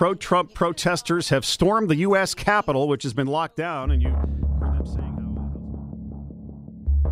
[0.00, 2.32] pro Trump protesters have stormed the U.S.
[2.32, 5.04] Capitol, which has been locked down, and you heard them saying
[7.04, 7.10] uh,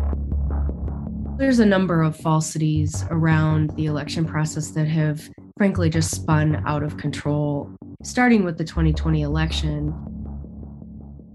[0.55, 1.35] how.
[1.37, 6.81] There's a number of falsities around the election process that have, frankly, just spun out
[6.81, 7.69] of control,
[8.01, 9.93] starting with the 2020 election.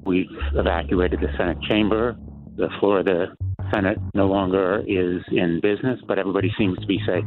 [0.05, 0.27] We've
[0.57, 2.17] evacuated the Senate chamber.
[2.57, 3.27] The floor of the
[3.73, 7.25] Senate no longer is in business, but everybody seems to be safe.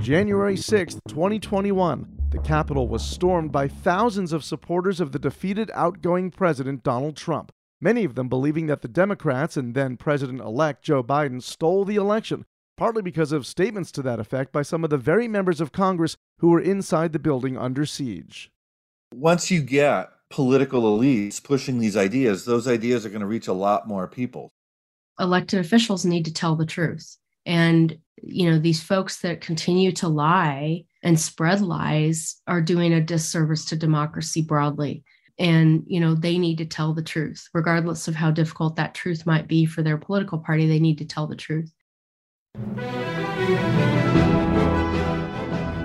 [0.00, 6.30] January 6, 2021, the Capitol was stormed by thousands of supporters of the defeated outgoing
[6.30, 11.02] President Donald Trump, many of them believing that the Democrats and then President elect Joe
[11.02, 12.44] Biden stole the election,
[12.76, 16.16] partly because of statements to that effect by some of the very members of Congress
[16.38, 18.52] who were inside the building under siege.
[19.12, 23.52] Once you get political elites pushing these ideas, those ideas are going to reach a
[23.52, 24.52] lot more people.
[25.18, 27.16] Elected officials need to tell the truth.
[27.44, 33.00] And you know these folks that continue to lie and spread lies are doing a
[33.00, 35.04] disservice to democracy broadly.
[35.38, 37.48] And you know they need to tell the truth.
[37.54, 41.04] Regardless of how difficult that truth might be for their political party they need to
[41.04, 41.72] tell the truth.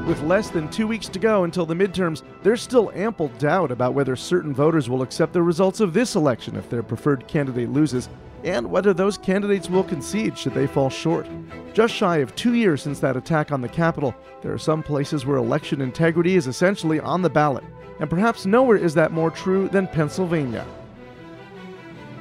[0.07, 3.93] With less than two weeks to go until the midterms, there's still ample doubt about
[3.93, 8.09] whether certain voters will accept the results of this election if their preferred candidate loses,
[8.43, 11.27] and whether those candidates will concede should they fall short.
[11.73, 15.25] Just shy of two years since that attack on the Capitol, there are some places
[15.25, 17.63] where election integrity is essentially on the ballot,
[17.99, 20.65] and perhaps nowhere is that more true than Pennsylvania.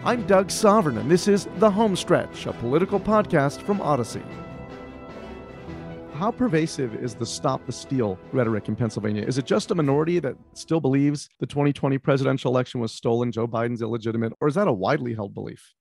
[0.04, 4.22] I'm Doug Sovern, and this is The Homestretch, a political podcast from Odyssey.
[6.14, 9.24] How pervasive is the stop the steal rhetoric in Pennsylvania?
[9.24, 13.48] Is it just a minority that still believes the 2020 presidential election was stolen, Joe
[13.48, 15.74] Biden's illegitimate, or is that a widely held belief?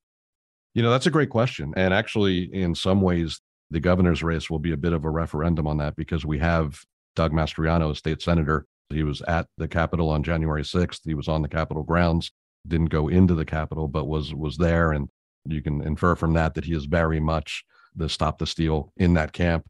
[0.73, 1.73] You know, that's a great question.
[1.75, 5.67] And actually, in some ways, the governor's race will be a bit of a referendum
[5.67, 6.79] on that because we have
[7.15, 8.65] Doug Mastriano, a state senator.
[8.89, 10.99] He was at the Capitol on January 6th.
[11.05, 12.31] He was on the Capitol grounds,
[12.67, 14.91] didn't go into the Capitol, but was was there.
[14.91, 15.09] And
[15.45, 17.63] you can infer from that that he is very much
[17.95, 19.65] the stop the steal in that camp.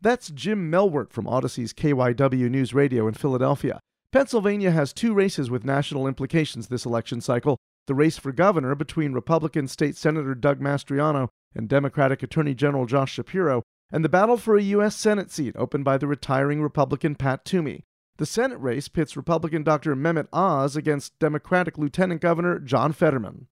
[0.00, 3.80] That's Jim Melwert from Odyssey's KYW News Radio in Philadelphia.
[4.12, 9.12] Pennsylvania has two races with national implications this election cycle the race for governor between
[9.12, 14.56] Republican State Senator Doug Mastriano and Democratic Attorney General Josh Shapiro, and the battle for
[14.56, 14.96] a U.S.
[14.96, 17.84] Senate seat opened by the retiring Republican Pat Toomey.
[18.18, 19.94] The Senate race pits Republican Dr.
[19.94, 23.46] Mehmet Oz against Democratic Lieutenant Governor John Fetterman.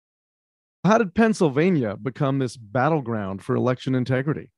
[0.84, 4.50] How did Pennsylvania become this battleground for election integrity?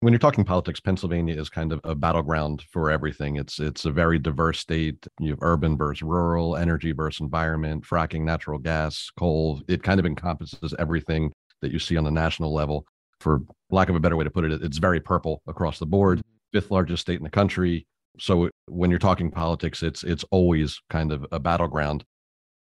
[0.00, 3.36] When you're talking politics, Pennsylvania is kind of a battleground for everything.
[3.36, 5.06] It's it's a very diverse state.
[5.18, 9.62] You have urban versus rural, energy versus environment, fracking, natural gas, coal.
[9.68, 12.86] It kind of encompasses everything that you see on the national level.
[13.20, 13.40] For
[13.70, 16.18] lack of a better way to put it, it's very purple across the board.
[16.18, 16.58] Mm-hmm.
[16.58, 17.86] Fifth largest state in the country.
[18.18, 22.04] So when you're talking politics, it's it's always kind of a battleground.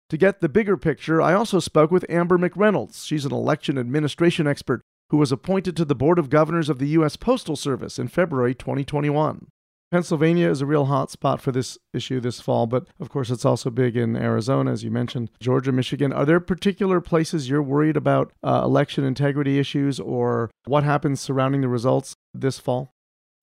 [0.09, 3.05] To get the bigger picture, I also spoke with Amber McReynolds.
[3.05, 6.89] She's an election administration expert who was appointed to the Board of Governors of the
[6.89, 7.15] U.S.
[7.15, 9.47] Postal Service in February 2021.
[9.89, 13.45] Pennsylvania is a real hot spot for this issue this fall, but of course it's
[13.45, 16.11] also big in Arizona, as you mentioned, Georgia, Michigan.
[16.11, 21.61] Are there particular places you're worried about uh, election integrity issues or what happens surrounding
[21.61, 22.93] the results this fall?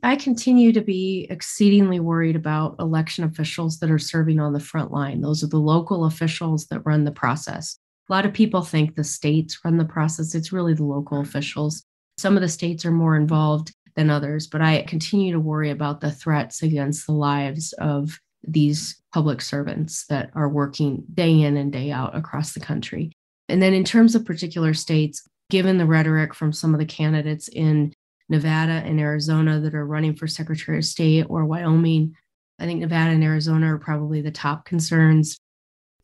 [0.02, 4.92] I continue to be exceedingly worried about election officials that are serving on the front
[4.92, 5.22] line.
[5.22, 7.78] Those are the local officials that run the process.
[8.08, 10.34] A lot of people think the states run the process.
[10.34, 11.84] It's really the local officials.
[12.18, 16.00] Some of the states are more involved than others, but I continue to worry about
[16.00, 21.72] the threats against the lives of these public servants that are working day in and
[21.72, 23.12] day out across the country.
[23.48, 27.48] And then, in terms of particular states, given the rhetoric from some of the candidates
[27.48, 27.92] in
[28.28, 32.14] Nevada and Arizona that are running for Secretary of State or Wyoming,
[32.58, 35.38] I think Nevada and Arizona are probably the top concerns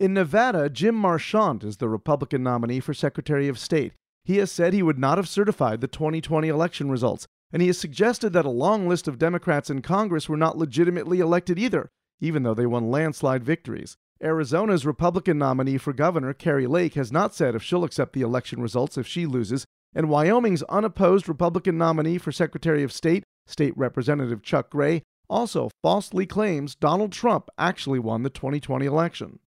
[0.00, 3.92] in Nevada, Jim Marchant is the Republican nominee for Secretary of State.
[4.24, 7.78] He has said he would not have certified the 2020 election results, and he has
[7.78, 12.42] suggested that a long list of Democrats in Congress were not legitimately elected either, even
[12.42, 13.98] though they won landslide victories.
[14.22, 18.62] Arizona's Republican nominee for governor, Kari Lake, has not said if she'll accept the election
[18.62, 24.42] results if she loses, and Wyoming's unopposed Republican nominee for Secretary of State, State Representative
[24.42, 29.38] Chuck Gray, also falsely claims Donald Trump actually won the 2020 election.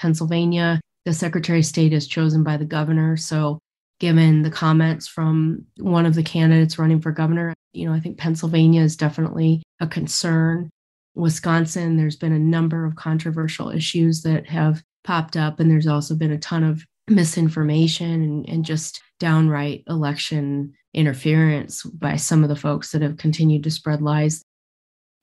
[0.00, 3.16] Pennsylvania, the Secretary of State is chosen by the governor.
[3.16, 3.58] So,
[4.00, 8.16] given the comments from one of the candidates running for governor, you know, I think
[8.18, 10.70] Pennsylvania is definitely a concern.
[11.14, 16.14] Wisconsin, there's been a number of controversial issues that have popped up, and there's also
[16.14, 22.56] been a ton of misinformation and, and just downright election interference by some of the
[22.56, 24.42] folks that have continued to spread lies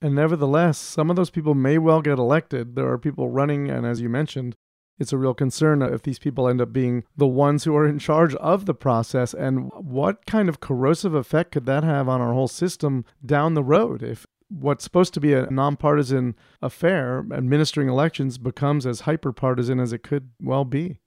[0.02, 2.76] And nevertheless, some of those people may well get elected.
[2.76, 4.56] There are people running, and as you mentioned,
[4.98, 8.00] it's a real concern if these people end up being the ones who are in
[8.00, 9.34] charge of the process.
[9.34, 13.64] And what kind of corrosive effect could that have on our whole system down the
[13.64, 19.92] road if what's supposed to be a nonpartisan affair, administering elections, becomes as hyperpartisan as
[19.92, 21.00] it could well be?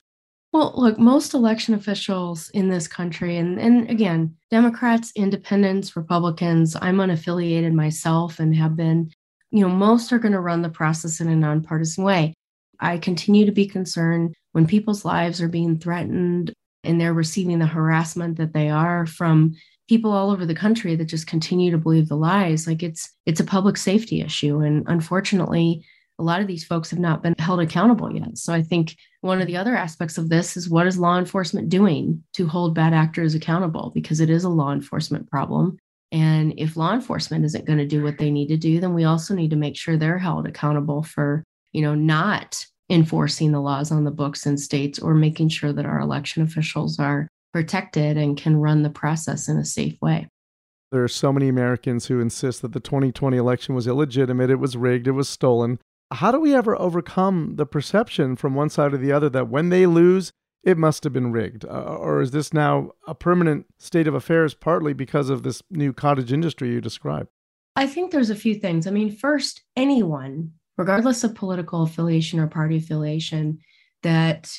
[0.52, 6.96] Well, look, most election officials in this country, and, and again, Democrats, independents, Republicans, I'm
[6.96, 9.10] unaffiliated myself and have been,
[9.50, 12.34] you know, most are going to run the process in a nonpartisan way.
[12.80, 16.52] I continue to be concerned when people's lives are being threatened
[16.84, 19.54] and they're receiving the harassment that they are from
[19.88, 23.40] people all over the country that just continue to believe the lies like it's it's
[23.40, 25.82] a public safety issue and unfortunately
[26.18, 28.36] a lot of these folks have not been held accountable yet.
[28.36, 31.68] So I think one of the other aspects of this is what is law enforcement
[31.68, 35.78] doing to hold bad actors accountable because it is a law enforcement problem.
[36.10, 39.04] And if law enforcement isn't going to do what they need to do, then we
[39.04, 43.92] also need to make sure they're held accountable for, you know, not enforcing the laws
[43.92, 48.36] on the books in states or making sure that our election officials are protected and
[48.36, 50.26] can run the process in a safe way.
[50.90, 54.76] There are so many Americans who insist that the 2020 election was illegitimate, it was
[54.76, 55.78] rigged, it was stolen
[56.12, 59.68] how do we ever overcome the perception from one side or the other that when
[59.68, 60.32] they lose,
[60.62, 61.64] it must have been rigged?
[61.64, 65.92] Uh, or is this now a permanent state of affairs partly because of this new
[65.92, 67.28] cottage industry you described?
[67.76, 68.86] I think there's a few things.
[68.86, 73.58] I mean, first, anyone, regardless of political affiliation or party affiliation,
[74.02, 74.50] that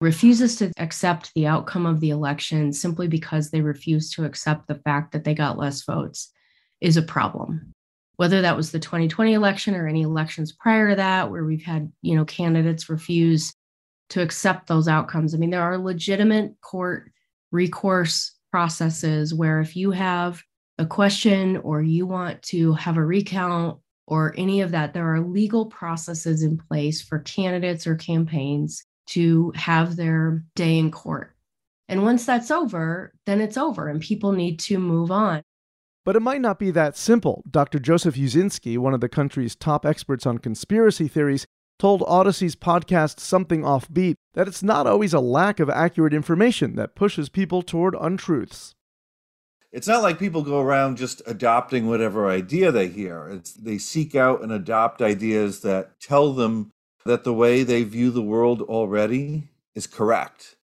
[0.00, 4.76] refuses to accept the outcome of the election simply because they refuse to accept the
[4.76, 6.32] fact that they got less votes
[6.80, 7.72] is a problem.
[8.16, 11.90] Whether that was the 2020 election or any elections prior to that where we've had
[12.02, 13.54] you know candidates refuse
[14.10, 15.34] to accept those outcomes.
[15.34, 17.10] I mean there are legitimate court
[17.50, 20.40] recourse processes where if you have
[20.78, 25.20] a question or you want to have a recount or any of that there are
[25.20, 31.34] legal processes in place for candidates or campaigns to have their day in court
[31.88, 35.42] and once that's over then it's over and people need to move on
[36.04, 37.42] but it might not be that simple.
[37.50, 37.78] Dr.
[37.78, 41.46] Joseph Uscinski, one of the country's top experts on conspiracy theories,
[41.78, 46.94] told Odyssey's podcast Something Offbeat that it's not always a lack of accurate information that
[46.94, 48.74] pushes people toward untruths.
[49.74, 53.28] It's not like people go around just adopting whatever idea they hear.
[53.28, 56.70] It's, they seek out and adopt ideas that tell them
[57.04, 60.56] that the way they view the world already is correct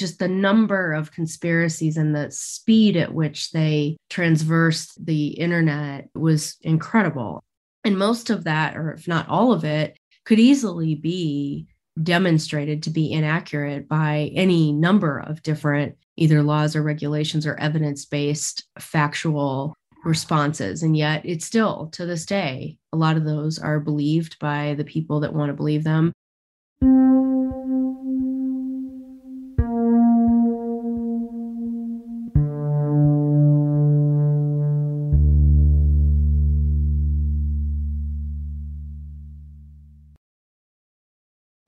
[0.00, 6.56] just the number of conspiracies and the speed at which they transversed the internet was
[6.62, 7.44] incredible.
[7.84, 11.66] And most of that, or if not all of it, could easily be
[12.02, 18.04] demonstrated to be inaccurate by any number of different either laws or regulations or evidence
[18.04, 19.74] based factual
[20.04, 20.82] responses.
[20.82, 24.84] And yet, it's still to this day, a lot of those are believed by the
[24.84, 26.12] people that want to believe them.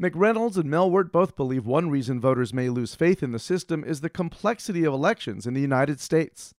[0.03, 4.01] McReynolds and Melwert both believe one reason voters may lose faith in the system is
[4.01, 6.53] the complexity of elections in the United States.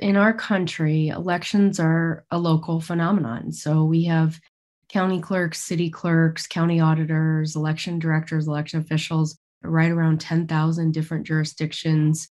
[0.00, 3.52] In our country, elections are a local phenomenon.
[3.52, 4.40] So we have
[4.88, 12.28] county clerks, city clerks, county auditors, election directors, election officials, right around 10,000 different jurisdictions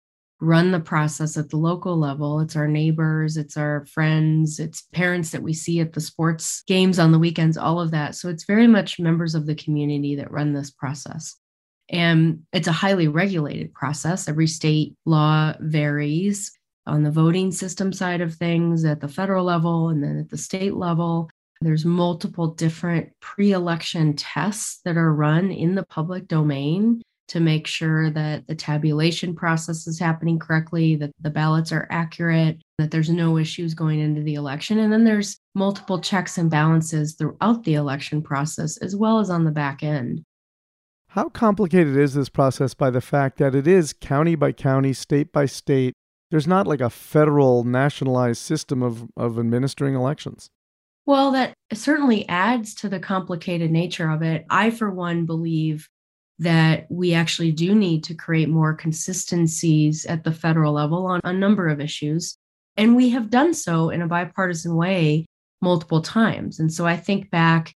[0.43, 2.41] run the process at the local level.
[2.41, 6.99] It's our neighbors, it's our friends, it's parents that we see at the sports games
[6.99, 8.17] on the weekends, all of that.
[8.17, 11.37] So it's very much members of the community that run this process.
[11.89, 14.29] And it's a highly regulated process.
[14.29, 16.51] Every state law varies
[16.89, 20.39] on the voting system side of things at the federal level and then at the
[20.39, 21.31] state level.
[21.61, 27.01] There's multiple different pre election tests that are run in the public domain
[27.33, 32.61] to make sure that the tabulation process is happening correctly, that the ballots are accurate,
[32.77, 34.79] that there's no issues going into the election.
[34.79, 39.45] And then there's multiple checks and balances throughout the election process, as well as on
[39.45, 40.23] the back end.
[41.09, 45.33] How complicated is this process by the fact that it is county by county, state
[45.33, 45.95] by state?
[46.31, 50.51] There's not like a federal nationalized system of, of administering elections.
[51.07, 54.45] Well, that certainly adds to the complicated nature of it.
[54.51, 55.89] I, for one, believe
[56.43, 61.33] that we actually do need to create more consistencies at the federal level on a
[61.33, 62.37] number of issues.
[62.77, 65.27] And we have done so in a bipartisan way
[65.61, 66.59] multiple times.
[66.59, 67.75] And so I think back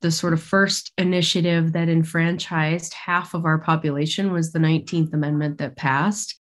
[0.00, 5.58] the sort of first initiative that enfranchised half of our population was the 19th Amendment
[5.58, 6.38] that passed.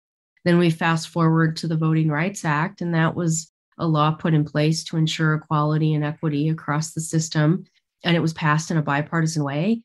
[0.44, 4.34] Then we fast forward to the Voting Rights Act, and that was a law put
[4.34, 7.64] in place to ensure equality and equity across the system,
[8.04, 9.82] and it was passed in a bipartisan way.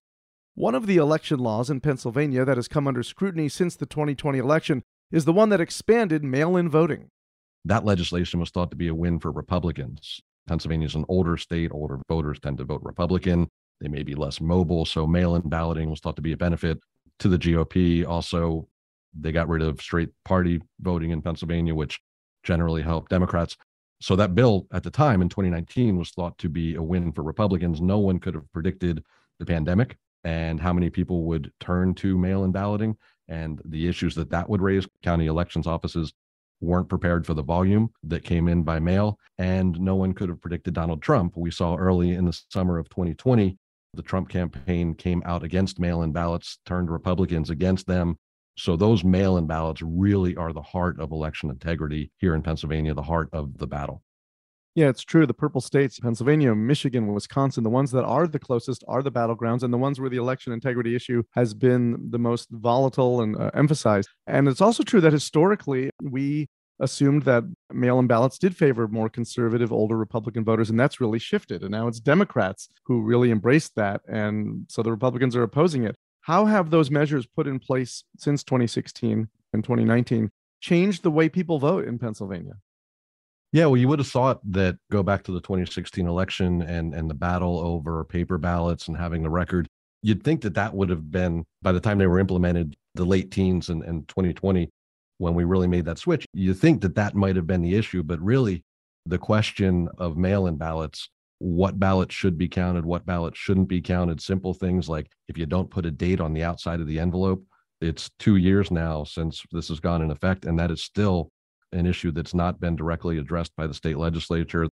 [0.60, 4.40] One of the election laws in Pennsylvania that has come under scrutiny since the 2020
[4.40, 7.12] election is the one that expanded mail in voting.
[7.64, 10.20] That legislation was thought to be a win for Republicans.
[10.48, 13.48] Pennsylvania is an older state, older voters tend to vote Republican.
[13.80, 16.78] They may be less mobile, so mail in balloting was thought to be a benefit
[17.20, 18.06] to the GOP.
[18.06, 18.68] Also,
[19.18, 22.02] they got rid of straight party voting in Pennsylvania, which
[22.44, 23.56] generally helped Democrats.
[24.02, 27.24] So that bill at the time in 2019 was thought to be a win for
[27.24, 27.80] Republicans.
[27.80, 29.06] No one could have predicted
[29.40, 32.98] the pandemic and how many people would turn to mail in balloting
[33.28, 34.88] and the issues that that would raise.
[35.04, 36.14] County elections offices
[36.62, 40.42] weren't prepared for the volume that came in by mail, and no one could have
[40.42, 41.38] predicted Donald Trump.
[41.38, 43.58] We saw early in the summer of 2020,
[43.94, 48.18] the Trump campaign came out against mail in ballots, turned Republicans against them.
[48.58, 52.94] So those mail in ballots really are the heart of election integrity here in Pennsylvania,
[52.94, 54.04] the heart of the battle.
[54.76, 55.26] Yeah, it's true.
[55.26, 59.64] The purple states, Pennsylvania, Michigan, Wisconsin, the ones that are the closest are the battlegrounds,
[59.64, 63.52] and the ones where the election integrity issue has been the most volatile and uh,
[63.54, 64.10] emphasized.
[64.28, 66.48] And it's also true that historically, we
[66.80, 71.20] assumed that mail in ballots did favor more conservative, older Republican voters, and that's really
[71.20, 71.62] shifted.
[71.62, 74.02] And now it's Democrats who really embraced that.
[74.08, 75.96] And so the Republicans are opposing it.
[76.22, 80.30] How have those measures put in place since 2016 and 2019
[80.62, 82.54] changed the way people vote in Pennsylvania?
[83.52, 87.10] Yeah, well, you would have thought that go back to the 2016 election and and
[87.10, 89.68] the battle over paper ballots and having the record.
[90.04, 93.32] You'd think that that would have been by the time they were implemented, the late
[93.32, 94.70] teens and, and 2020,
[95.18, 96.26] when we really made that switch.
[96.34, 98.64] You think that that might have been the issue, but really,
[99.06, 104.22] the question of mail-in ballots, what ballots should be counted, what ballots shouldn't be counted,
[104.22, 107.44] simple things like if you don't put a date on the outside of the envelope,
[107.82, 111.32] it's two years now since this has gone in effect, and that is still
[111.72, 114.68] an issue that's not been directly addressed by the state legislature.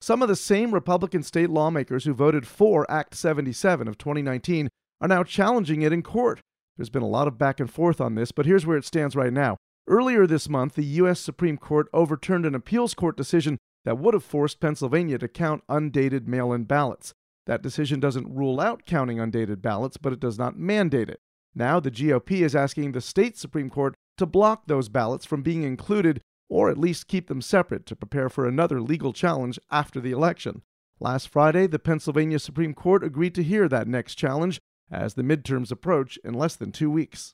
[0.00, 4.68] Some of the same Republican state lawmakers who voted for Act 77 of 2019
[5.00, 6.40] are now challenging it in court.
[6.76, 9.14] There's been a lot of back and forth on this, but here's where it stands
[9.14, 9.56] right now.
[9.86, 11.20] Earlier this month, the U.S.
[11.20, 16.28] Supreme Court overturned an appeals court decision that would have forced Pennsylvania to count undated
[16.28, 17.12] mail in ballots.
[17.46, 21.20] That decision doesn't rule out counting undated ballots, but it does not mandate it.
[21.54, 25.62] Now, the GOP is asking the state Supreme Court to block those ballots from being
[25.62, 30.10] included or at least keep them separate to prepare for another legal challenge after the
[30.10, 30.60] election.
[31.00, 34.60] Last Friday, the Pennsylvania Supreme Court agreed to hear that next challenge
[34.92, 37.32] as the midterms approach in less than two weeks.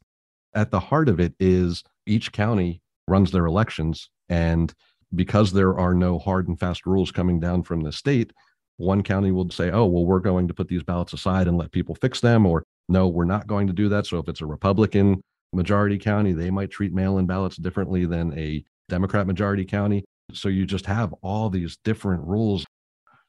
[0.54, 4.08] At the heart of it is each county runs their elections.
[4.28, 4.72] And
[5.12, 8.32] because there are no hard and fast rules coming down from the state,
[8.76, 11.72] one county will say, oh, well, we're going to put these ballots aside and let
[11.72, 12.46] people fix them.
[12.46, 14.06] Or no, we're not going to do that.
[14.06, 15.20] So if it's a Republican
[15.52, 20.04] majority county, they might treat mail in ballots differently than a Democrat majority county.
[20.32, 22.64] So you just have all these different rules.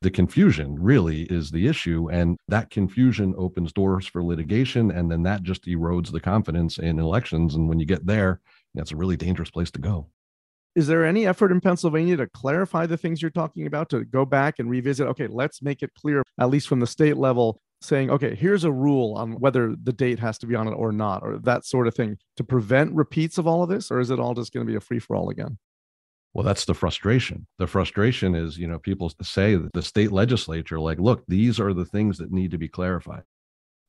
[0.01, 2.09] The confusion really is the issue.
[2.11, 4.91] And that confusion opens doors for litigation.
[4.91, 7.55] And then that just erodes the confidence in elections.
[7.55, 8.39] And when you get there,
[8.75, 10.07] that's a really dangerous place to go.
[10.75, 14.25] Is there any effort in Pennsylvania to clarify the things you're talking about, to go
[14.25, 15.07] back and revisit?
[15.07, 18.71] Okay, let's make it clear, at least from the state level, saying, okay, here's a
[18.71, 21.87] rule on whether the date has to be on it or not, or that sort
[21.87, 23.91] of thing to prevent repeats of all of this?
[23.91, 25.57] Or is it all just going to be a free for all again?
[26.33, 27.47] Well, that's the frustration.
[27.57, 31.73] The frustration is, you know, people say that the state legislature, like, look, these are
[31.73, 33.23] the things that need to be clarified.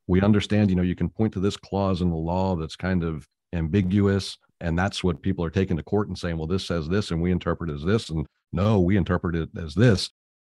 [0.07, 3.05] We understand, you know, you can point to this clause in the law that's kind
[3.05, 4.39] of ambiguous.
[4.61, 7.21] And that's what people are taking to court and saying, well, this says this, and
[7.21, 8.09] we interpret it as this.
[8.09, 10.11] And no, we interpret it as this.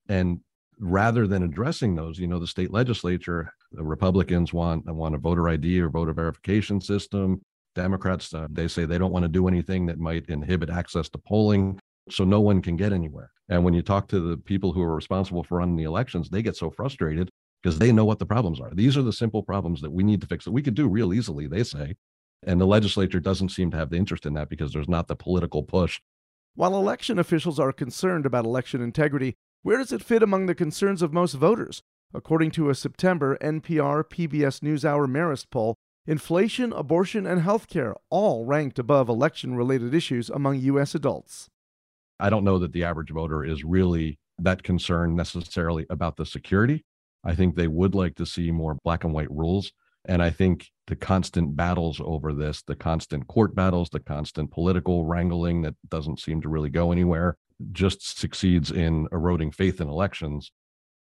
[0.09, 0.41] And
[0.79, 5.49] rather than addressing those, you know, the state legislature, the Republicans want want a voter
[5.49, 7.41] ID or voter verification system.
[7.75, 11.19] Democrats, uh, they say they don't want to do anything that might inhibit access to
[11.19, 11.79] polling,
[12.11, 13.31] so no one can get anywhere.
[13.49, 16.43] And when you talk to the people who are responsible for running the elections, they
[16.43, 17.31] get so frustrated
[17.63, 18.71] because they know what the problems are.
[18.73, 21.13] These are the simple problems that we need to fix that we could do real
[21.13, 21.95] easily, they say.
[22.47, 25.17] And the legislature doesn't seem to have the interest in that because there's not the
[25.17, 26.01] political push.
[26.55, 31.03] While election officials are concerned about election integrity, where does it fit among the concerns
[31.03, 31.83] of most voters?
[32.15, 35.75] According to a September NPR PBS NewsHour Marist poll,
[36.07, 40.95] inflation, abortion, and healthcare all ranked above election related issues among U.S.
[40.95, 41.49] adults.
[42.21, 46.85] I don't know that the average voter is really that concerned necessarily about the security.
[47.25, 49.73] I think they would like to see more black and white rules.
[50.05, 55.05] And I think the constant battles over this, the constant court battles, the constant political
[55.05, 57.37] wrangling that doesn't seem to really go anywhere,
[57.73, 60.53] just succeeds in eroding faith in elections.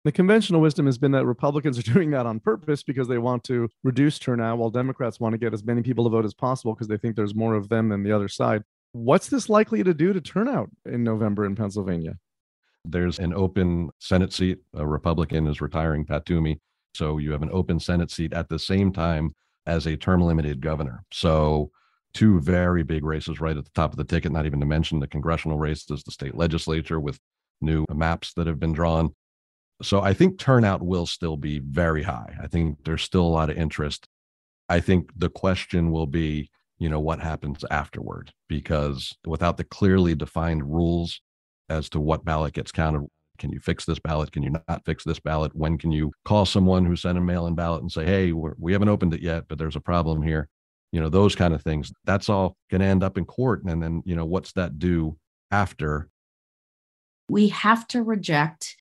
[0.04, 3.44] The conventional wisdom has been that Republicans are doing that on purpose because they want
[3.44, 6.74] to reduce turnout, while Democrats want to get as many people to vote as possible
[6.74, 8.62] because they think there's more of them than the other side.
[8.92, 12.18] What's this likely to do to turnout in November in Pennsylvania?
[12.84, 14.58] There's an open Senate seat.
[14.74, 16.60] A Republican is retiring, Pat Toomey.
[16.94, 19.34] So you have an open Senate seat at the same time
[19.66, 21.04] as a term limited governor.
[21.12, 21.70] So
[22.14, 24.98] two very big races right at the top of the ticket, not even to mention
[24.98, 27.18] the congressional races, the state legislature with
[27.60, 29.14] new maps that have been drawn.
[29.82, 32.36] So I think turnout will still be very high.
[32.42, 34.08] I think there's still a lot of interest.
[34.68, 38.32] I think the question will be, you know, what happens afterward?
[38.48, 41.20] Because without the clearly defined rules
[41.68, 43.06] as to what ballot gets counted,
[43.38, 44.32] can you fix this ballot?
[44.32, 45.54] Can you not fix this ballot?
[45.54, 48.54] When can you call someone who sent a mail in ballot and say, hey, we're,
[48.58, 50.48] we haven't opened it yet, but there's a problem here?
[50.92, 51.92] You know, those kind of things.
[52.04, 53.64] That's all going to end up in court.
[53.64, 55.18] And then, you know, what's that do
[55.50, 56.08] after?
[57.28, 58.76] We have to reject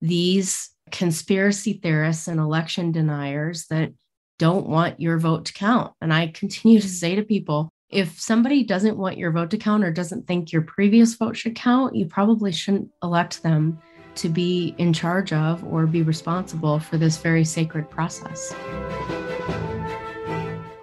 [0.00, 3.92] these conspiracy theorists and election deniers that
[4.38, 5.92] don't want your vote to count.
[6.00, 9.84] And I continue to say to people, if somebody doesn't want your vote to count
[9.84, 13.78] or doesn't think your previous vote should count, you probably shouldn't elect them
[14.16, 18.54] to be in charge of or be responsible for this very sacred process.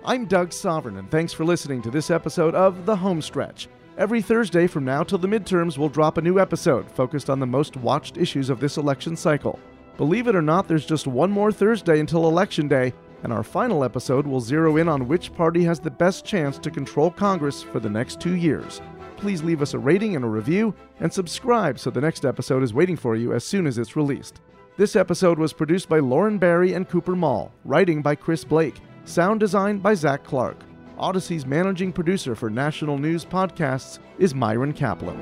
[0.06, 3.68] I'm Doug Sovern, and thanks for listening to this episode of The Homestretch.
[3.98, 7.46] Every Thursday from now till the midterms, we'll drop a new episode focused on the
[7.46, 9.58] most watched issues of this election cycle.
[9.96, 12.94] Believe it or not, there's just one more Thursday until Election Day,
[13.24, 16.70] and our final episode will zero in on which party has the best chance to
[16.70, 18.82] control Congress for the next two years.
[19.16, 22.74] Please leave us a rating and a review, and subscribe so the next episode is
[22.74, 24.42] waiting for you as soon as it's released.
[24.76, 29.40] This episode was produced by Lauren Barry and Cooper Mall, writing by Chris Blake, sound
[29.40, 30.58] design by Zach Clark.
[30.98, 35.18] Odyssey's managing producer for National News Podcasts is Myron Kaplan.